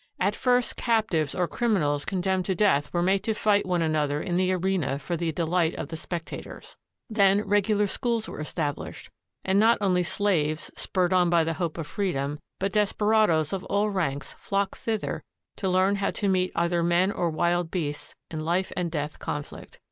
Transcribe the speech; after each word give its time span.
At 0.19 0.35
first 0.35 0.77
cap 0.77 1.11
tives 1.11 1.37
or 1.37 1.47
criminals 1.47 2.05
condemned 2.05 2.45
to 2.45 2.55
death 2.55 2.91
were 2.91 3.03
made 3.03 3.23
to 3.25 3.35
fight 3.35 3.67
one 3.67 3.83
another 3.83 4.19
in 4.19 4.35
the 4.35 4.51
arena 4.51 4.97
for 4.97 5.15
the 5.15 5.31
delight 5.31 5.75
of 5.75 5.89
the 5.89 5.95
spectators. 5.95 6.75
Then 7.07 7.47
regular 7.47 7.85
schools 7.85 8.27
were 8.27 8.39
established, 8.41 9.11
and 9.45 9.59
not 9.59 9.77
only 9.79 10.01
slaves, 10.01 10.71
spurred 10.75 11.13
on 11.13 11.29
by 11.29 11.43
the 11.43 11.53
hope 11.61 11.77
of 11.77 11.85
freedom, 11.85 12.39
but 12.59 12.73
desperadoes 12.73 13.53
of 13.53 13.63
all 13.65 13.91
ranks 13.91 14.33
flocked 14.39 14.77
thither 14.77 15.21
to 15.57 15.69
learn 15.69 15.97
how 15.97 16.09
to 16.09 16.27
meet 16.27 16.51
either 16.55 16.81
men 16.81 17.11
or 17.11 17.29
wild 17.29 17.69
beasts 17.69 18.15
in 18.31 18.43
life 18.43 18.71
and 18.75 18.89
death 18.89 19.19
conflict. 19.19 19.77